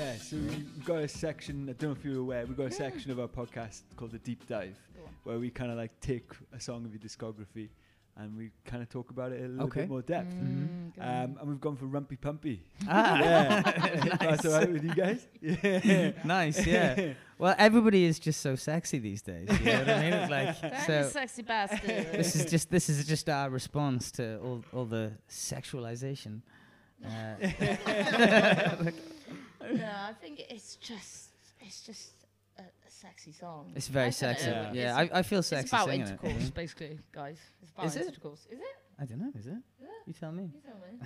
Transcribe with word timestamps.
Yeah, 0.00 0.16
so 0.16 0.36
we've 0.38 0.82
got 0.86 1.00
a 1.00 1.08
section, 1.08 1.68
I 1.68 1.72
don't 1.74 1.90
know 1.90 1.96
if 1.98 2.02
you're 2.02 2.20
aware, 2.20 2.46
we've 2.46 2.56
got 2.56 2.68
a 2.68 2.70
section 2.70 3.10
of 3.10 3.20
our 3.20 3.28
podcast 3.28 3.82
called 3.96 4.12
The 4.12 4.18
Deep 4.18 4.46
Dive, 4.48 4.78
Go 4.96 5.02
where 5.24 5.38
we 5.38 5.50
kind 5.50 5.70
of 5.70 5.76
like 5.76 5.90
take 6.00 6.24
a 6.56 6.58
song 6.60 6.86
of 6.86 6.92
your 6.92 7.00
discography 7.00 7.68
and 8.16 8.34
we 8.34 8.50
kind 8.64 8.82
of 8.82 8.88
talk 8.88 9.10
about 9.10 9.30
it 9.32 9.40
in 9.40 9.44
a 9.44 9.48
little 9.48 9.66
Okay. 9.66 9.80
bit 9.82 9.90
more 9.90 10.00
depth. 10.00 10.34
Mm, 10.34 10.96
go. 10.96 11.02
Um, 11.02 11.36
and 11.38 11.48
we've 11.48 11.60
gone 11.60 11.76
for 11.76 11.84
Rumpy 11.84 12.18
Pumpy. 12.18 12.60
Ah, 12.88 13.18
yeah. 13.20 13.60
That's 14.20 14.46
all 14.46 14.52
right 14.52 14.72
with 14.72 14.84
you 14.84 14.94
guys? 14.94 15.26
Yeah. 15.42 16.12
nice, 16.24 16.66
yeah. 16.66 17.12
Well, 17.38 17.54
everybody 17.58 18.04
is 18.04 18.18
just 18.18 18.40
so 18.40 18.56
sexy 18.56 18.98
these 19.00 19.20
days. 19.20 19.48
You 19.60 19.66
know 19.66 19.78
what 19.80 19.88
I 19.90 20.00
mean? 20.02 20.12
It's 20.14 20.30
like 20.30 20.60
Damn 20.62 20.86
so. 20.86 20.98
you 21.00 21.04
sexy 21.10 21.42
bastard. 21.42 21.80
This 22.12 22.36
is 22.36 22.46
just 22.50 22.70
this 22.70 22.88
is 22.88 23.06
just 23.06 23.28
our 23.28 23.50
response 23.50 24.10
to 24.12 24.38
all 24.40 24.64
all 24.72 24.86
the 24.86 25.12
sexualization. 25.28 26.40
Uh, 27.04 27.36
no, 29.78 29.92
I 30.10 30.12
think 30.20 30.40
it's 30.48 30.76
just 30.76 31.30
it's 31.60 31.80
just 31.86 32.12
a, 32.58 32.62
a 32.62 32.90
sexy 32.90 33.32
song. 33.32 33.72
it's 33.76 33.88
very 33.88 34.04
I 34.06 34.08
don't 34.08 34.14
sexy. 34.14 34.46
Yeah. 34.50 34.72
Yeah, 34.72 35.00
It's, 35.00 35.12
I, 35.14 35.18
I 35.18 35.22
feel 35.22 35.42
sexy. 35.42 35.64
it's 35.64 35.72
about 35.72 35.86
singing 35.86 36.00
it. 36.02 36.08
intercourse, 36.10 36.32
yeah. 36.44 36.50
basically, 36.54 36.98
guys. 37.12 37.38
It's 37.62 37.70
about 37.72 37.86
Is 37.86 37.96
it? 37.96 38.06
intercourse. 38.06 38.46
Is 38.50 38.58
it? 38.60 38.64
I 38.98 39.04
don't 39.06 39.18
know. 39.20 39.32
Is 39.38 39.46
it? 39.46 39.54
You 40.06 40.12
tell 40.12 40.32
me. 40.32 40.50
You 40.54 40.60
tell 40.60 40.76
me. 40.90 40.98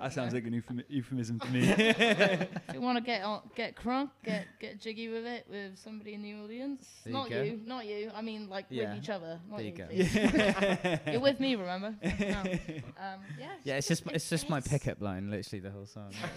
That 0.00 0.12
sounds 0.12 0.34
like 0.34 0.44
an 0.44 0.52
euphemi- 0.52 0.84
euphemism 0.88 1.38
to 1.40 1.48
me. 1.48 1.60
If 1.68 2.74
you 2.74 2.80
want 2.80 2.98
to 2.98 3.02
get 3.04 3.22
on, 3.22 3.42
get 3.54 3.74
crunk, 3.76 4.10
get 4.24 4.46
get 4.60 4.80
jiggy 4.80 5.08
with 5.08 5.24
it 5.26 5.46
with 5.50 5.78
somebody 5.78 6.14
in 6.14 6.22
the 6.22 6.34
audience. 6.34 6.86
There 7.04 7.12
not 7.12 7.30
go. 7.30 7.42
you, 7.42 7.60
not 7.66 7.86
you. 7.86 8.10
I 8.14 8.22
mean, 8.22 8.48
like 8.48 8.66
Yeah. 8.70 8.94
with 8.94 9.02
each 9.02 9.10
other. 9.10 9.40
Not 9.48 9.56
There 9.58 9.66
you 9.66 9.72
go. 9.72 9.86
please. 9.86 10.14
You're 11.12 11.20
with 11.20 11.40
me, 11.40 11.54
remember? 11.56 11.94
No. 12.18 12.40
Um, 12.40 13.20
yeah. 13.38 13.52
Yeah, 13.64 13.76
it's 13.76 13.88
just 13.88 14.04
it's 14.08 14.28
just 14.28 14.48
my 14.50 14.60
pickup 14.60 15.00
line, 15.00 15.30
literally 15.30 15.60
the 15.60 15.70
whole 15.70 15.86
song. 15.86 16.12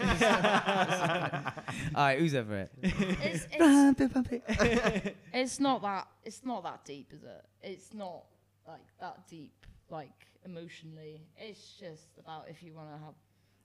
All 1.94 2.04
right, 2.04 2.18
who's 2.18 2.34
over 2.34 2.56
it? 2.56 2.70
It's, 2.82 3.46
it's, 3.50 3.58
Bumpy, 3.58 4.06
bumpy. 4.06 4.42
it's 5.32 5.60
not 5.60 5.82
that 5.82 6.08
it's 6.24 6.44
not 6.44 6.62
that 6.64 6.84
deep, 6.84 7.08
is 7.12 7.22
it? 7.22 7.44
It's 7.62 7.92
not 7.94 8.24
like 8.66 8.80
that 9.00 9.26
deep, 9.28 9.66
like 9.90 10.10
emotionally. 10.44 11.22
It's 11.36 11.74
just 11.78 12.18
about 12.18 12.46
if 12.48 12.62
you 12.62 12.74
want 12.74 12.88
to 12.90 12.98
have. 13.04 13.14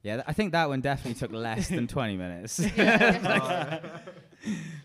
Yeah, 0.03 0.21
I 0.27 0.33
think 0.33 0.51
that 0.53 0.69
one 0.69 0.81
definitely 0.81 1.15
took 1.19 1.31
less 1.31 1.67
than 1.69 1.87
20 1.97 2.17
minutes. 2.17 2.59
Yeah, 2.77 3.79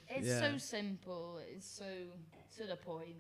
it's 0.09 0.27
Yeah. 0.29 0.41
so 0.41 0.59
simple. 0.59 1.39
It's 1.55 1.67
so 1.67 1.85
to 2.59 2.67
the 2.67 2.77
point. 2.77 3.17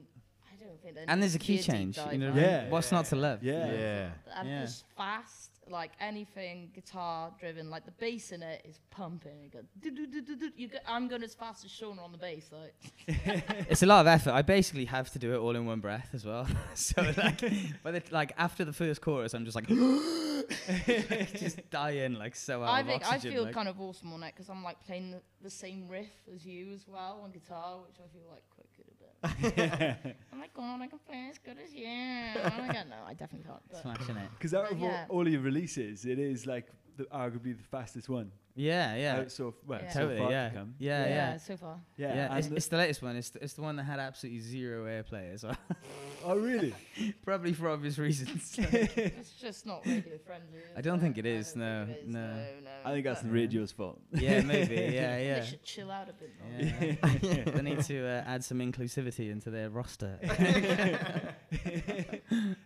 I 0.50 0.64
don't 0.64 0.80
think. 0.82 0.96
and 1.08 1.22
there's 1.22 1.34
a 1.34 1.38
needs 1.38 1.44
to 1.46 1.52
be 1.52 1.56
key 1.58 1.62
change. 1.62 1.98
You 1.98 2.18
know, 2.18 2.28
on 2.28 2.34
what 2.34 2.42
Yeah. 2.42 2.68
what's 2.70 2.90
not 2.92 3.04
to 3.06 3.16
love? 3.16 3.42
Yeah. 3.42 3.70
Yeah. 3.72 4.10
and 4.36 4.48
Yeah. 4.48 4.62
just 4.62 4.84
fast, 4.96 5.50
like 5.70 5.92
anything 6.00 6.70
guitar 6.74 7.30
driven, 7.38 7.70
like 7.70 7.84
the 7.84 7.92
bass 7.92 8.32
in 8.32 8.42
it 8.42 8.62
is 8.68 8.80
pumping. 8.90 9.42
You 9.42 9.50
go, 9.50 9.60
"Do-do-do-do-do." 9.80 10.50
you 10.56 10.68
go 10.68 10.78
I'm 10.86 11.08
going 11.08 11.22
as 11.22 11.34
fast 11.34 11.64
as 11.64 11.70
Sion 11.70 11.98
on 11.98 12.12
the 12.12 12.18
bass, 12.18 12.50
like 12.52 12.74
It's 13.70 13.82
a 13.82 13.86
lot 13.86 14.00
of 14.00 14.06
effort. 14.06 14.32
I 14.32 14.42
basically 14.42 14.84
have 14.86 15.10
to 15.12 15.18
do 15.18 15.34
it 15.34 15.38
all 15.38 15.54
in 15.56 15.66
one 15.66 15.80
breath 15.80 16.10
as 16.12 16.24
well. 16.24 16.46
so 16.74 17.02
like, 17.16 17.40
by 17.82 17.92
the 17.92 18.02
like 18.10 18.32
after 18.36 18.64
the 18.64 18.72
first 18.72 19.00
chorus, 19.00 19.34
I'm 19.34 19.44
just 19.44 19.54
like, 19.54 19.68
just 21.38 21.58
dying 21.70 22.14
like 22.14 22.34
so 22.36 22.62
out 22.62 22.68
I 22.68 22.80
of 22.80 22.86
think 22.86 23.06
oxygen. 23.06 23.30
I 23.30 23.34
feel 23.34 23.44
like. 23.44 23.54
kind 23.54 23.68
of 23.68 23.80
awesome 23.80 24.12
on 24.12 24.22
it 24.22 24.32
because 24.34 24.48
I'm 24.48 24.62
like 24.62 24.84
playing 24.84 25.12
the, 25.12 25.20
the 25.42 25.50
same 25.50 25.88
riff 25.88 26.10
as 26.34 26.44
you 26.44 26.72
as 26.72 26.86
well 26.88 27.20
on 27.22 27.30
guitar, 27.30 27.78
which 27.86 27.96
I 27.98 28.08
feel 28.12 28.28
like 28.30 28.42
quite 28.50 28.66
good 28.76 28.86
a 28.88 30.04
bit. 30.04 30.16
I'm 30.32 30.40
like, 30.40 30.52
God, 30.54 30.80
I 30.80 30.86
can 30.88 30.98
play 30.98 31.28
as 31.30 31.38
good 31.38 31.56
as 31.64 31.72
you. 31.72 31.86
I'm 31.86 32.66
like, 32.66 32.88
no, 32.88 32.96
I 33.06 33.14
definitely 33.14 33.46
can't. 33.46 33.60
But 33.70 33.82
smashing 33.82 34.16
it. 34.16 34.28
Because 34.36 34.54
out 34.54 34.64
But 34.64 34.72
of 34.72 34.78
yeah. 34.80 35.06
all, 35.08 35.18
all 35.18 35.28
your 35.28 35.40
releases, 35.52 36.04
it 36.06 36.18
is 36.18 36.46
like 36.46 36.66
the, 36.96 37.04
arguably 37.04 37.56
the 37.56 37.62
fastest 37.70 38.08
one. 38.08 38.30
Yeah, 38.54 38.96
yeah, 38.96 39.16
Out 39.16 39.32
so, 39.32 39.48
f- 39.48 39.54
well, 39.66 39.80
Yeah. 39.82 39.90
so 39.90 40.00
totally. 40.00 40.18
far 40.18 40.26
to 40.28 40.32
Yeah. 40.34 40.50
come. 40.50 40.74
yeah, 40.78 41.04
yeah, 41.04 41.08
yeah, 41.14 41.36
so 41.38 41.56
far. 41.56 41.80
Yeah. 41.96 42.14
Yeah, 42.14 42.36
it's, 42.36 42.48
the- 42.48 42.56
it's 42.56 42.66
the 42.68 42.76
latest 42.76 43.00
one. 43.02 43.16
It's 43.16 43.30
the, 43.30 43.42
it's 43.42 43.54
the 43.54 43.62
one 43.62 43.76
that 43.76 43.84
had 43.84 43.98
absolutely 43.98 44.40
zero 44.40 44.84
airplay 44.84 45.32
as 45.32 45.42
well. 45.42 45.56
oh, 46.26 46.36
really? 46.36 46.74
Probably 47.24 47.54
for 47.54 47.70
obvious 47.70 47.96
reasons. 47.98 48.54
It's 48.58 49.30
just 49.40 49.64
not 49.64 49.86
radio 49.86 50.18
friendly. 50.26 50.58
I 50.76 50.82
don't 50.82 51.00
think 51.00 51.16
it? 51.16 51.24
it 51.24 51.30
I 51.30 51.38
is, 51.38 51.54
don't 51.54 51.60
no, 51.60 51.86
think 51.86 51.96
it 52.04 52.06
is, 52.06 52.10
no. 52.12 52.20
no, 52.20 52.44
no. 52.62 52.70
I 52.84 52.92
think 52.92 53.04
that's 53.06 53.22
but 53.22 53.28
the 53.28 53.34
radio's 53.34 53.72
fault. 53.72 53.98
yeah, 54.12 54.42
maybe. 54.42 54.74
Yeah, 54.74 55.16
yeah. 55.18 55.40
They 55.40 55.46
should 55.46 55.62
chill 55.62 55.90
out 55.90 56.10
a 56.10 56.12
bit 56.12 56.30
more. 56.38 57.22
Yeah. 57.22 57.44
they 57.52 57.62
need 57.62 57.80
to 57.84 58.06
uh, 58.06 58.24
add 58.26 58.44
some 58.44 58.58
inclusivity 58.58 59.30
into 59.32 59.48
their 59.48 59.70
roster. 59.70 60.18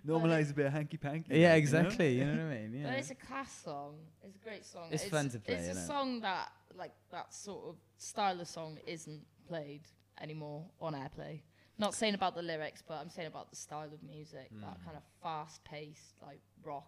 Normalize 0.07 0.51
a 0.51 0.55
bit 0.55 0.67
of 0.67 0.73
hanky 0.73 0.97
panky. 0.97 1.39
yeah, 1.39 1.55
exactly. 1.55 2.19
You 2.19 2.25
know 2.25 2.33
what 2.47 2.53
I 2.53 2.59
mean? 2.59 2.73
Yeah. 2.75 2.83
But 2.85 2.93
Yeah. 2.93 2.99
it's 2.99 3.11
a 3.11 3.15
class 3.15 3.53
song. 3.65 3.95
It's 4.27 4.37
a 4.37 4.49
great 4.49 4.65
song. 4.65 4.89
It's 4.91 5.05
fun 5.05 5.29
to 5.31 5.39
play, 5.39 5.55
It's 5.55 5.69
a 5.69 5.71
isn't 5.71 5.83
it? 5.85 5.87
song 5.87 6.21
that, 6.21 6.51
like, 6.77 6.93
that 7.13 7.33
sort 7.33 7.67
of 7.69 7.77
style 7.99 8.41
of 8.41 8.49
song 8.49 8.79
isn't 8.87 9.25
played 9.49 9.83
anymore 10.21 10.65
on 10.81 10.95
airplay. 10.95 11.41
Not 11.79 11.95
saying 11.95 12.15
about 12.15 12.35
the 12.35 12.43
lyrics, 12.43 12.83
but 12.87 12.95
I'm 12.95 13.11
saying 13.11 13.29
about 13.29 13.51
the 13.51 13.57
style 13.57 13.91
of 13.93 14.03
music, 14.03 14.49
that 14.61 14.79
kind 14.85 14.97
of 14.97 15.03
fast-paced, 15.23 16.15
like 16.23 16.41
rock. 16.65 16.87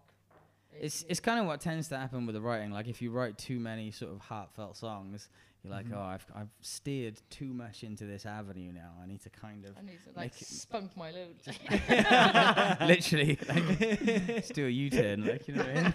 Hmm. 0.71 0.77
It's 0.81 1.05
it's 1.07 1.19
kind 1.19 1.39
of 1.39 1.45
what 1.45 1.61
tends 1.61 1.87
to 1.89 1.97
happen 1.97 2.25
with 2.25 2.35
the 2.35 2.41
writing. 2.41 2.71
Like 2.71 2.87
if 2.87 3.01
you 3.01 3.11
write 3.11 3.37
too 3.37 3.59
many 3.59 3.91
sort 3.91 4.11
of 4.11 4.19
heartfelt 4.19 4.77
songs, 4.77 5.29
you're 5.63 5.71
like, 5.73 5.85
oh, 5.93 5.99
I've 5.99 6.25
I've 6.35 6.49
steered 6.61 7.19
too 7.29 7.53
much 7.53 7.83
into 7.83 8.05
this 8.05 8.25
avenue 8.25 8.71
now. 8.71 8.91
I 9.01 9.05
need 9.07 9.21
to 9.21 9.29
kind 9.29 9.65
of 9.65 9.75
I 9.77 9.81
need 9.81 9.99
to 10.05 10.19
like 10.19 10.33
spunk 10.35 10.95
my 10.97 11.11
load. 11.11 11.35
literally 12.87 13.37
like 13.47 13.79
just 14.27 14.53
do 14.53 14.65
a 14.65 14.69
U-turn, 14.69 15.25
like 15.25 15.47
you 15.47 15.55
know 15.55 15.63
what 15.63 15.77
I 15.77 15.81
mean? 15.83 15.93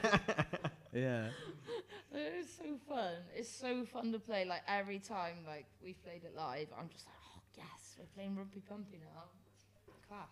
Yeah. 0.95 1.29
it's 2.13 2.57
so 2.57 2.65
fun. 2.89 3.15
It's 3.35 3.49
so 3.51 3.85
fun 3.85 4.13
to 4.13 4.19
play. 4.19 4.45
Like 4.45 4.63
every 4.69 4.99
time, 4.99 5.39
like 5.47 5.67
we've 5.83 6.03
played 6.05 6.23
it 6.25 6.35
live, 6.37 6.69
I'm 6.79 6.89
just 6.89 7.07
like, 7.07 7.17
oh 7.37 7.41
yes, 7.57 7.97
we're 7.99 8.07
playing 8.15 8.37
Rumpy 8.37 8.63
Pumpy 8.71 8.99
now. 9.01 9.25
Class. 10.09 10.29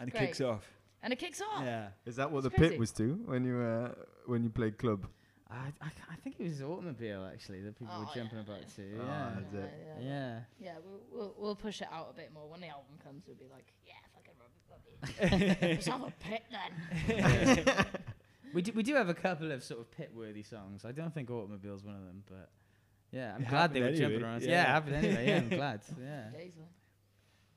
And 0.00 0.08
it 0.08 0.14
kicks 0.18 0.40
off. 0.40 0.64
And 1.02 1.12
it 1.12 1.18
kicks 1.18 1.40
off. 1.40 1.62
Yeah. 1.62 1.88
Is 2.06 2.16
that 2.16 2.30
what 2.30 2.38
It's 2.44 2.52
the 2.54 2.58
crazy. 2.58 2.70
pit 2.70 2.78
was 2.80 2.90
to 2.92 3.14
when 3.26 3.44
you 3.44 3.58
uh, 3.60 3.94
when 4.26 4.42
you 4.42 4.50
played 4.50 4.78
club? 4.78 5.06
I, 5.50 5.56
I, 5.80 5.88
I 6.10 6.16
think 6.24 6.36
it 6.40 6.44
was 6.48 6.62
automobile 6.62 7.28
actually 7.32 7.60
that 7.60 7.78
people 7.78 7.94
were 7.96 8.06
Oh, 8.08 8.14
jumping 8.14 8.38
yeah. 8.38 8.44
about 8.54 8.68
to. 8.76 8.82
Oh, 8.82 9.04
Yeah. 9.06 9.30
Yeah, 9.52 9.60
yeah. 9.60 10.04
Yeah. 10.08 10.38
Yeah, 10.58 10.72
we'll, 10.84 11.00
we'll 11.12 11.34
we'll 11.38 11.54
push 11.54 11.82
it 11.82 11.88
out 11.92 12.08
a 12.10 12.16
bit 12.16 12.30
more 12.32 12.48
when 12.48 12.60
the 12.60 12.68
album 12.68 12.96
comes. 13.04 13.24
We'll 13.26 13.36
be 13.36 13.46
like, 13.52 13.66
yeah, 13.86 13.92
fucking 14.14 14.34
Rumpy 14.40 14.62
Pumpy. 14.70 15.60
Let's 15.74 15.86
have 15.86 16.02
a 16.02 16.12
pit 16.18 16.42
then. 16.50 17.86
We 18.54 18.62
do, 18.62 18.72
we 18.72 18.82
do 18.82 18.94
have 18.94 19.08
a 19.08 19.14
couple 19.14 19.50
of 19.52 19.62
sort 19.62 19.80
of 19.80 19.90
pit-worthy 19.90 20.42
songs. 20.44 20.84
I 20.84 20.92
don't 20.92 21.12
think 21.12 21.30
Automobile's 21.30 21.84
one 21.84 21.96
of 21.96 22.04
them, 22.04 22.22
but 22.28 22.50
yeah, 23.12 23.34
I'm 23.34 23.42
It 23.42 23.48
glad 23.48 23.74
they 23.74 23.80
were 23.80 23.86
happened 23.86 24.00
jumping 24.00 24.22
around. 24.22 24.42
yeah. 24.42 24.50
Yeah, 24.50 24.62
it 24.62 24.66
happened 24.66 24.96
anyway. 24.96 25.26
Yeah, 25.28 25.36
I'm 25.38 25.48
glad. 25.60 25.80
Yeah. 26.00 26.24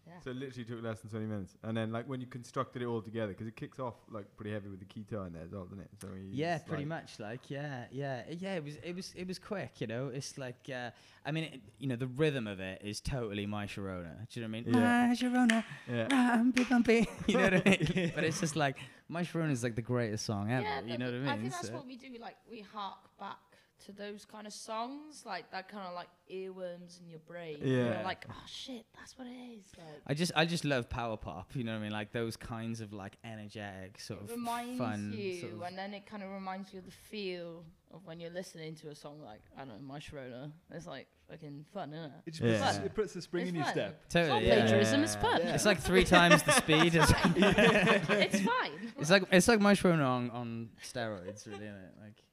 Days, 0.08 0.14
man. 0.14 0.16
Yeah. 0.18 0.24
So 0.24 0.30
it 0.32 0.38
literally 0.38 0.66
took 0.66 0.84
less 0.84 1.00
than 1.02 1.10
20 1.12 1.26
minutes. 1.26 1.56
And 1.64 1.76
then 1.78 1.92
like 1.92 2.08
when 2.08 2.22
you 2.22 2.28
constructed 2.28 2.82
it 2.82 2.86
all 2.86 3.02
together, 3.02 3.30
because 3.34 3.48
it 3.48 3.56
kicks 3.56 3.80
off 3.80 3.96
like 4.10 4.26
pretty 4.36 4.52
heavy 4.52 4.70
with 4.70 4.80
the 4.80 4.86
guitar 4.86 5.28
in 5.28 5.34
there 5.34 5.44
as 5.44 5.52
well, 5.52 5.64
doesn't 5.66 5.80
it? 5.80 5.90
So 6.02 6.08
Yeah, 6.32 6.58
pretty 6.60 6.84
like- 6.86 7.04
much. 7.04 7.20
Like, 7.20 7.50
yeah, 7.50 7.86
yeah, 7.92 8.24
yeah. 8.30 8.56
It 8.56 8.64
was, 8.64 8.76
it 8.84 8.96
was, 8.96 9.14
it 9.16 9.28
was 9.28 9.40
quick. 9.40 9.82
You 9.82 9.88
know, 9.88 10.08
it's 10.08 10.38
like, 10.38 10.70
uh, 10.74 10.92
I 11.26 11.32
mean, 11.32 11.44
it, 11.46 11.62
you 11.80 11.88
know, 11.88 11.96
the 11.96 12.08
rhythm 12.08 12.48
of 12.48 12.60
it 12.60 12.82
is 12.84 13.02
totally 13.02 13.46
my 13.46 13.66
Sharona. 13.66 14.28
Do 14.32 14.40
you 14.40 14.48
know 14.48 14.52
what 14.52 14.58
I 14.58 14.62
mean? 14.62 14.74
Yeah. 14.74 15.08
My 15.08 15.16
Sharona, 15.16 15.64
Yeah. 15.90 16.08
rumpy 16.38 16.70
bumpy. 16.70 17.08
You 17.28 17.38
know 17.38 17.44
what 17.44 17.54
I 17.68 17.70
mean? 17.96 18.12
but 18.16 18.24
it's 18.24 18.40
just 18.40 18.56
like 18.56 18.78
my 19.10 19.24
Sharona 19.24 19.52
is 19.52 19.64
like 19.64 19.76
the 19.76 19.82
greatest 19.82 20.26
song 20.26 20.52
ever. 20.52 20.64
yeah, 20.64 20.82
you 20.86 20.98
know 20.98 21.06
what 21.06 21.14
I 21.16 21.18
mean? 21.20 21.28
I 21.30 21.38
think 21.38 21.52
that's 21.52 21.68
So- 21.68 21.74
what 21.76 21.86
we 21.86 21.98
do. 21.98 22.08
Like 22.22 22.38
we 22.50 22.62
hark 22.62 22.98
back 23.20 23.38
to 23.86 23.92
those 23.92 24.26
kind 24.26 24.48
of 24.48 24.54
songs, 24.54 25.24
like 25.26 25.52
that 25.52 25.70
kind 25.70 25.88
of 25.88 25.94
like 25.94 26.08
earworms 26.32 27.00
in 27.02 27.10
your 27.10 27.20
brain. 27.28 27.58
Yeah. 27.62 27.76
You're 27.98 28.04
like, 28.04 28.26
oh 28.30 28.34
shit, 28.48 28.86
that's 28.98 29.18
what 29.18 29.28
it 29.28 29.32
is. 29.32 29.66
Like, 29.78 29.88
I 30.08 30.14
just, 30.14 30.32
I 30.36 30.46
just 30.46 30.66
love 30.66 30.90
power 30.90 31.16
pop. 31.18 31.56
You 31.56 31.64
know 31.64 31.74
what 31.74 31.80
I 31.80 31.84
mean? 31.84 31.92
Like 31.92 32.12
those 32.12 32.36
kinds 32.36 32.82
of 32.82 32.92
like 32.94 33.18
energetic, 33.24 34.00
sort 34.00 34.22
it 34.22 34.24
of 34.26 34.32
reminds 34.32 34.80
fun. 34.80 35.14
you, 35.16 35.40
sort 35.42 35.54
of 35.54 35.62
and 35.62 35.78
then 35.78 35.94
it 35.94 36.06
kind 36.06 36.24
of 36.24 36.30
reminds 36.32 36.74
you 36.74 36.80
of 36.80 36.86
the 36.86 36.92
feel 36.92 37.64
of 37.94 38.02
when 38.06 38.20
you're 38.20 38.32
listening 38.32 38.76
to 38.76 38.90
a 38.90 38.96
song 38.96 39.22
like 39.24 39.40
I 39.56 39.60
don't 39.60 39.70
know, 39.70 39.76
My 39.88 40.00
Sharona. 40.00 40.52
It's 40.72 40.88
like 40.88 41.08
fucking 41.30 41.66
fun, 41.74 41.94
isn't 41.94 42.06
it? 42.06 42.12
It, 42.26 42.32
just 42.32 42.44
Yeah. 42.44 42.66
puts, 42.66 42.78
it 42.86 42.96
puts 42.96 43.16
a 43.16 43.22
spring 43.22 43.44
It's 43.44 43.50
in 43.50 43.56
your 43.56 43.64
fun. 43.66 43.74
step. 43.74 44.02
It's 44.08 44.16
not 44.16 44.22
Totally, 44.24 44.48
yeah. 44.48 44.56
plagiarism. 44.62 45.04
It's 45.04 45.16
fun. 45.16 45.42
Yeah. 45.44 45.54
It's 45.56 45.66
like 45.66 45.80
three 45.80 46.04
times 46.04 46.44
the 46.44 46.52
speed. 46.54 46.96
As 46.96 47.10
it's 47.36 48.40
fine. 48.42 48.72
it's 49.00 49.10
like 49.12 49.24
it's 49.32 49.48
like 49.48 49.62
my 49.62 49.74
Sharona 49.74 50.06
on, 50.06 50.30
on 50.32 50.70
steroids, 50.84 51.46
really, 51.46 51.66
isn't 51.66 51.76
it? 51.76 51.94
Like 52.02 52.24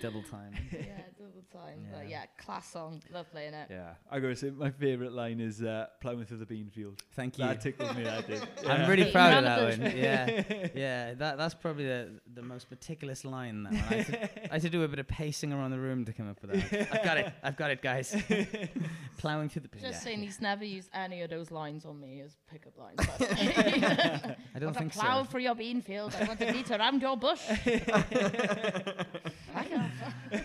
double 0.00 0.22
time. 0.22 0.52
yeah, 0.72 0.78
double 1.18 1.42
time. 1.52 1.86
But 1.90 2.08
Yeah. 2.08 2.22
yeah, 2.22 2.24
class 2.38 2.70
song. 2.70 3.02
Love 3.12 3.30
playing 3.30 3.54
it. 3.54 3.68
Yeah. 3.70 3.94
I 4.10 4.20
gotta 4.20 4.36
say, 4.36 4.50
my 4.50 4.70
favourite 4.70 5.12
line 5.12 5.40
is 5.40 5.62
uh, 5.62 5.86
"Plowing 6.00 6.24
through 6.24 6.38
the 6.38 6.46
bean 6.46 6.70
field." 6.70 7.02
Thank 7.14 7.38
you. 7.38 7.44
That 7.44 7.60
tickled 7.60 7.96
me. 7.96 8.04
That 8.04 8.26
did. 8.26 8.42
I'm 8.68 8.88
really 8.88 9.10
proud 9.10 9.38
of 9.38 9.44
that 9.44 9.78
one. 9.78 9.96
Yeah, 9.96 10.70
yeah. 10.74 11.14
That 11.14 11.38
that's 11.38 11.54
probably 11.54 11.86
the 11.86 12.20
the 12.34 12.42
most 12.42 12.70
meticulous 12.70 13.24
line. 13.24 13.64
That 13.64 13.72
one. 13.72 13.82
I, 13.82 13.94
had 13.94 14.06
to, 14.06 14.44
I 14.50 14.52
had 14.54 14.62
to 14.62 14.70
do 14.70 14.82
a 14.82 14.88
bit 14.88 14.98
of 14.98 15.08
pacing 15.08 15.52
around 15.52 15.70
the 15.70 15.80
room 15.80 16.04
to 16.04 16.12
come 16.12 16.28
up 16.28 16.40
with 16.42 16.52
that. 16.52 16.92
I've 16.92 17.04
got 17.04 17.16
it. 17.18 17.32
I've 17.42 17.56
got 17.56 17.70
it, 17.70 17.82
guys. 17.82 18.14
Plowing 19.18 19.48
through 19.48 19.62
the. 19.62 19.68
Just 19.68 19.84
yeah. 19.84 19.98
saying, 19.98 20.20
he's 20.20 20.40
never 20.40 20.64
used 20.64 20.90
any 20.92 21.22
of 21.22 21.30
those 21.30 21.50
lines 21.50 21.84
on 21.84 22.00
me 22.00 22.20
as 22.20 22.36
pickup 22.50 22.76
lines. 22.78 22.98
I 23.20 24.36
don't 24.54 24.66
want 24.66 24.76
think 24.76 24.92
to 24.92 24.98
plow 24.98 25.22
so. 25.22 25.30
through 25.30 25.42
your 25.42 25.54
bean 25.54 25.80
field. 25.80 26.14
I 26.18 26.24
want 26.24 26.40
to 26.40 26.52
beat 26.52 26.70
around 26.70 27.00
your 27.00 27.16
bush. 27.16 27.40
I 29.54 29.64
can 29.64 29.90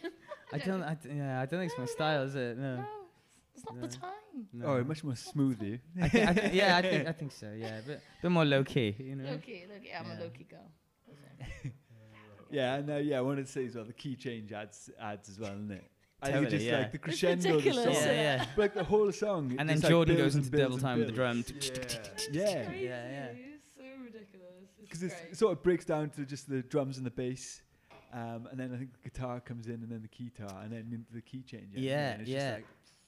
I 0.53 0.59
don't. 0.59 0.83
I, 0.83 0.95
d- 0.95 1.09
yeah, 1.17 1.41
I 1.41 1.47
don't 1.47 1.61
think 1.61 1.71
it's 1.73 1.79
my 1.79 1.85
No, 1.85 1.91
style, 1.91 2.23
is 2.25 2.35
it? 2.35 2.59
No. 2.59 2.77
No, 2.77 2.85
it's 3.55 3.65
not 3.67 3.81
the 3.81 3.89
time. 3.89 4.47
no. 4.53 4.67
Oh, 4.67 4.85
much 4.85 5.03
more 5.05 5.17
smoothly. 5.17 5.81
I 6.01 6.09
thi- 6.09 6.23
I 6.23 6.33
thi- 6.35 6.57
yeah, 6.57 6.77
I 6.77 6.83
think, 6.83 7.09
I 7.09 7.13
think 7.13 7.33
so. 7.33 7.53
Yeah, 7.57 7.79
a 7.79 7.83
bit, 7.83 8.01
bit 8.23 8.31
more 8.31 8.45
low 8.45 8.63
key, 8.65 8.95
you 8.99 9.17
know. 9.17 9.31
Loki, 9.31 9.65
Loki, 9.73 9.91
I'm 9.99 10.07
Yeah. 10.07 10.19
a 10.19 10.23
Loki 10.25 10.45
girl. 10.45 10.71
Yeah, 12.53 12.75
and 12.77 12.91
uh, 12.91 12.97
yeah, 12.97 13.19
I 13.19 13.21
wanted 13.21 13.47
to 13.47 13.53
say 13.53 13.65
as 13.67 13.77
well 13.77 13.85
the 13.85 13.93
key 13.93 14.17
change 14.17 14.51
adds 14.53 14.91
adds 15.01 15.29
as 15.29 15.39
well, 15.39 15.53
isn't 15.53 15.71
it? 15.71 15.85
I 16.23 16.27
think 16.27 16.35
Totally, 16.35 16.45
it's 16.45 16.53
just 16.53 16.65
yeah. 16.67 16.79
like 16.79 16.93
the 16.93 16.99
crescendo 16.99 17.57
of 17.57 17.65
the 17.65 17.73
song. 17.73 17.93
Yeah, 17.93 18.13
yeah. 18.13 18.45
But, 18.55 18.63
like 18.63 18.75
the 18.75 18.85
whole 18.85 19.13
song. 19.13 19.57
And 19.59 19.69
then 19.69 19.77
just, 19.77 19.85
like, 19.85 19.91
Jordan 19.91 20.17
goes 20.17 20.37
into 20.37 20.51
double 20.51 20.79
time 20.79 20.99
with 20.99 21.07
the 21.09 21.13
builds. 21.13 21.51
drum. 21.51 21.59
Yeah. 22.33 22.65
Crazy. 22.65 22.85
Yeah, 22.85 23.11
yeah. 23.11 23.27
It's 23.27 23.77
so 23.77 23.83
ridiculous. 24.05 24.69
Because 24.81 24.99
great. 25.01 25.13
it 25.31 25.37
sort 25.37 25.53
of 25.53 25.63
breaks 25.63 25.85
down 25.85 26.11
to 26.11 26.25
just 26.25 26.49
the 26.49 26.63
drums 26.63 26.99
and 26.99 27.07
the 27.07 27.11
bass. 27.11 27.63
Um, 28.13 28.49
and 28.51 28.59
then 28.59 28.73
I 28.75 28.77
think 28.77 28.93
the 28.93 29.09
guitar 29.09 29.41
comes 29.41 29.67
in, 29.67 29.75
and 29.75 29.89
then 29.89 30.03
the 30.03 30.09
guitar, 30.09 30.61
and 30.63 30.73
then 30.73 30.91
into 30.93 31.13
the 31.15 31.23
key 31.23 31.43
change. 31.43 31.69
Yeah, 31.75 32.11
and 32.11 32.21
it's 32.23 32.31
yeah. 32.31 32.39
Just 32.39 32.59
like 32.59 32.67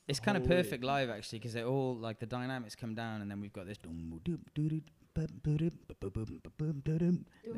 It's 0.08 0.20
kind 0.20 0.36
of 0.36 0.44
perfect 0.44 0.82
live 0.84 1.10
actually 1.10 1.38
because 1.38 1.52
they're 1.52 1.66
all 1.66 1.96
like 1.96 2.18
the 2.18 2.26
dynamics 2.26 2.74
come 2.74 2.94
down 2.94 3.20
and 3.20 3.30
then 3.30 3.40
we've 3.40 3.52
got 3.52 3.66
this 3.66 3.78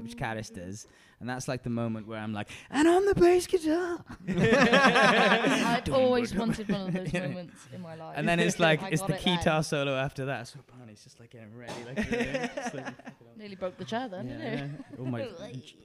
which 0.02 0.16
Caris 0.16 0.50
mm-hmm. 0.50 0.66
does, 0.66 0.86
and 1.20 1.28
that's 1.28 1.48
like 1.48 1.62
the 1.62 1.70
moment 1.70 2.06
where 2.06 2.18
I'm 2.18 2.32
like, 2.32 2.48
and 2.70 2.86
on 2.86 3.04
the 3.06 3.14
bass 3.14 3.46
guitar, 3.46 4.04
I've 4.28 5.88
always 5.92 6.34
wanted 6.34 6.68
one 6.68 6.88
of 6.88 6.92
those 6.94 7.12
moments 7.12 7.68
in 7.72 7.80
my 7.80 7.94
life. 7.94 8.14
and 8.16 8.28
then 8.28 8.40
it's 8.40 8.58
like 8.58 8.82
I 8.82 8.88
it's 8.88 9.02
the 9.02 9.14
it 9.14 9.24
then. 9.24 9.38
guitar 9.38 9.62
solo 9.62 9.96
after 9.96 10.26
that. 10.26 10.48
So 10.48 10.60
Barney's 10.76 11.02
just 11.02 11.20
like 11.20 11.30
getting 11.30 11.56
ready, 11.56 11.72
like, 11.86 12.10
you 12.10 12.18
know, 12.18 12.48
like 12.74 12.94
Nearly 13.36 13.56
broke 13.56 13.76
the 13.78 13.84
chair 13.84 14.08
then, 14.08 14.28
yeah, 14.28 14.38
didn't 14.38 14.84
yeah. 14.90 14.98
all 14.98 15.06
my 15.06 15.28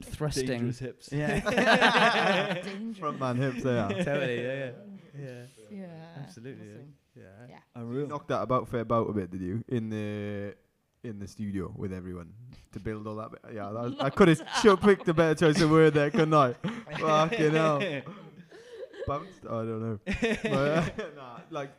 thrusting, 0.04 0.46
dangerous 0.46 0.78
hips. 0.78 1.08
yeah, 1.12 1.42
it? 1.48 2.64
Dangerous. 2.64 2.98
Front 2.98 3.18
man 3.20 3.36
hips 3.36 3.62
there. 3.62 3.88
totally, 3.88 4.42
yeah, 4.42 4.54
yeah, 4.54 4.70
yeah, 5.18 5.42
Yeah. 5.70 5.86
absolutely, 6.22 6.66
yeah. 6.66 6.74
awesome. 6.74 6.94
yeah. 7.16 7.22
Yeah. 7.48 7.58
Unreal. 7.74 8.06
Knocked 8.06 8.28
that 8.28 8.42
about 8.42 8.68
fair 8.68 8.84
bout 8.84 9.08
a 9.08 9.12
bit, 9.12 9.30
did 9.30 9.40
you? 9.40 9.64
In 9.68 9.90
the 9.90 10.54
in 11.02 11.18
the 11.18 11.26
studio 11.26 11.72
with 11.76 11.92
everyone 11.92 12.32
to 12.72 12.80
build 12.80 13.06
all 13.06 13.16
that. 13.16 13.30
Bit. 13.32 13.40
Yeah, 13.54 13.70
that 13.72 13.82
was, 13.82 13.94
I 14.00 14.10
could 14.10 14.28
have 14.28 14.42
sure 14.62 14.76
picked 14.76 15.08
a 15.08 15.14
better 15.14 15.34
choice 15.34 15.60
of 15.60 15.70
word 15.70 15.94
there, 15.94 16.10
couldn't 16.10 16.34
I? 16.34 16.52
Fucking 16.98 17.52
hell. 17.52 17.78
Bounced? 19.06 19.44
I 19.46 19.48
don't 19.48 19.80
know. 19.80 19.98
But, 20.04 20.44
uh, 20.44 20.84
nah, 21.16 21.38
like 21.50 21.70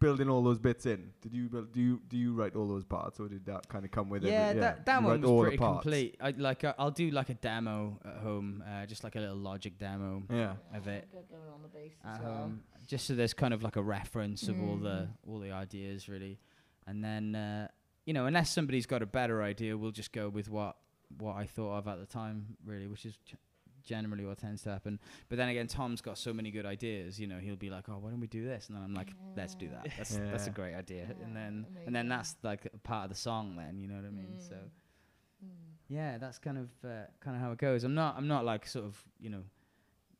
building 0.00 0.28
all 0.28 0.42
those 0.42 0.58
bits 0.58 0.84
in. 0.84 1.10
Did 1.22 1.32
you 1.32 1.48
build? 1.48 1.72
Do 1.72 1.80
you 1.80 2.00
do 2.08 2.16
you 2.16 2.34
write 2.34 2.56
all 2.56 2.66
those 2.66 2.84
parts, 2.84 3.20
or 3.20 3.28
did 3.28 3.46
that 3.46 3.68
kind 3.68 3.84
of 3.84 3.90
come 3.92 4.08
with 4.10 4.24
it? 4.24 4.30
yeah, 4.30 4.48
every, 4.48 4.60
that 4.60 4.84
that 4.86 5.02
one 5.02 5.20
was 5.22 5.42
pretty 5.42 5.56
complete. 5.56 6.16
I 6.20 6.30
like 6.36 6.64
uh, 6.64 6.74
I'll 6.78 6.90
do 6.90 7.10
like 7.10 7.30
a 7.30 7.34
demo 7.34 7.98
at 8.04 8.16
home, 8.16 8.64
uh, 8.68 8.84
just 8.86 9.04
like 9.04 9.14
a 9.16 9.20
little 9.20 9.36
Logic 9.36 9.78
demo 9.78 10.24
Yeah. 10.28 10.54
of 10.74 10.88
it 10.88 11.08
Good 11.12 11.28
going 11.30 11.42
on 11.54 12.12
at 12.14 12.22
well. 12.22 12.32
home, 12.34 12.62
just 12.86 13.06
so 13.06 13.14
there's 13.14 13.32
kind 13.34 13.54
of 13.54 13.62
like 13.62 13.76
a 13.76 13.82
reference 13.82 14.48
of 14.48 14.60
all 14.60 14.76
the 14.76 14.88
Mm. 14.88 15.08
all 15.28 15.38
the 15.38 15.52
ideas 15.52 16.08
really, 16.08 16.38
and 16.86 17.02
then 17.02 17.34
uh, 17.36 17.68
you 18.06 18.14
know 18.14 18.24
unless 18.26 18.48
somebody's 18.50 18.86
got 18.86 19.02
a 19.02 19.06
better 19.06 19.42
idea, 19.42 19.76
we'll 19.76 19.90
just 19.90 20.12
go 20.12 20.28
with 20.30 20.48
what 20.48 20.76
what 21.18 21.36
I 21.36 21.44
thought 21.46 21.76
of 21.78 21.86
at 21.88 22.00
the 22.00 22.06
time 22.06 22.56
really, 22.64 22.86
which 22.86 23.04
is. 23.04 23.18
G- 23.26 23.36
Generally, 23.84 24.24
what 24.24 24.36
tends 24.38 24.62
to 24.62 24.70
happen, 24.70 24.98
but 25.28 25.38
then 25.38 25.48
again, 25.48 25.68
Tom's 25.68 26.00
got 26.00 26.18
so 26.18 26.32
many 26.32 26.50
good 26.50 26.66
ideas. 26.66 27.20
You 27.20 27.28
know, 27.28 27.38
he'll 27.38 27.54
be 27.54 27.70
like, 27.70 27.88
"Oh, 27.88 27.98
why 28.00 28.10
don't 28.10 28.18
we 28.18 28.26
do 28.26 28.44
this?" 28.44 28.66
And 28.66 28.76
then 28.76 28.82
I'm 28.82 28.94
like, 28.94 29.12
"Let's 29.36 29.54
do 29.54 29.68
that. 29.68 29.86
That's 29.96 30.16
that's 30.16 30.48
a 30.48 30.50
great 30.50 30.74
idea." 30.74 31.06
Yeah, 31.16 31.24
and 31.24 31.36
then 31.36 31.66
and 31.86 31.94
then 31.94 32.08
that's 32.08 32.34
like 32.42 32.66
a 32.74 32.78
part 32.78 33.04
of 33.04 33.10
the 33.10 33.16
song. 33.16 33.54
Then 33.54 33.78
you 33.78 33.86
know 33.86 33.94
what 33.94 34.04
I 34.04 34.10
mean? 34.10 34.38
So 34.40 34.56
Mm. 34.56 35.46
Mm. 35.46 35.50
yeah, 35.86 36.18
that's 36.18 36.40
kind 36.40 36.58
of 36.58 36.68
uh, 36.84 37.04
kind 37.20 37.36
of 37.36 37.42
how 37.42 37.52
it 37.52 37.58
goes. 37.58 37.84
I'm 37.84 37.94
not 37.94 38.16
I'm 38.18 38.26
not 38.26 38.44
like 38.44 38.66
sort 38.66 38.86
of 38.86 39.00
you 39.20 39.30
know 39.30 39.44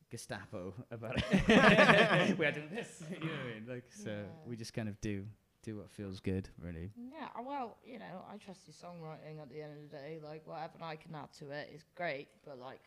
Gestapo 0.09 0.73
about 0.89 1.17
it. 1.17 2.37
we 2.39 2.45
are 2.45 2.51
doing 2.53 2.69
this, 2.73 3.03
you 3.11 3.19
know 3.19 3.25
what 3.33 3.39
I 3.41 3.53
mean? 3.53 3.65
Like 3.67 3.85
so, 3.89 4.09
Yeah. 4.11 4.23
we 4.45 4.55
just 4.55 4.73
kind 4.73 4.87
of 4.87 5.01
do 5.01 5.25
do 5.67 5.75
what 5.77 5.89
feels 5.91 6.21
good, 6.21 6.47
really. 6.63 6.91
Yeah, 6.95 7.27
well, 7.45 7.75
you 7.85 7.99
know, 7.99 8.23
I 8.31 8.37
trust 8.37 8.61
your 8.67 8.73
songwriting 8.73 9.41
at 9.41 9.49
the 9.49 9.61
end 9.61 9.73
of 9.73 9.91
the 9.91 9.97
day. 9.97 10.19
Like, 10.23 10.47
whatever 10.47 10.79
I 10.81 10.95
can 10.95 11.13
add 11.13 11.33
to 11.39 11.51
it 11.51 11.69
is 11.75 11.83
great, 11.95 12.29
but 12.45 12.57
like, 12.57 12.79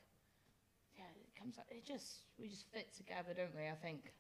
yeah, 0.97 1.05
it 1.21 1.39
comes 1.39 1.59
out, 1.59 1.67
it 1.69 1.85
just, 1.85 2.23
we 2.39 2.49
just 2.49 2.65
fit 2.73 2.89
together, 2.97 3.35
don't 3.37 3.55
we? 3.55 3.69
I 3.69 3.77
think. 3.83 4.13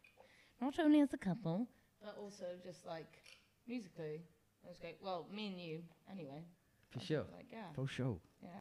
Not 0.61 0.79
only 0.79 1.01
as 1.01 1.15
a 1.15 1.17
couple, 1.17 1.69
but 2.05 2.17
also 2.21 2.45
just 2.63 2.87
like 2.87 3.23
musically. 3.67 4.21
It's 4.69 4.79
great. 4.79 4.99
Well, 5.03 5.27
me 5.35 5.49
and 5.49 5.59
you, 5.59 5.83
anyway. 6.11 6.45
For 6.91 7.01
I 7.01 7.03
sure. 7.03 7.25
Like, 7.35 7.47
yeah. 7.51 7.73
For 7.75 7.89
sure. 7.89 8.19
Yeah. 8.43 8.61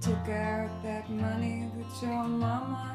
Took 0.00 0.28
out 0.28 0.70
that 0.84 1.10
money 1.10 1.70
that 1.76 2.02
your 2.02 2.22
mama 2.24 2.89